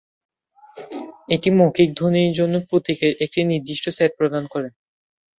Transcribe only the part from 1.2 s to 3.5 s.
এটি মৌখিক ধ্বনির জন্য প্রতীকের একটি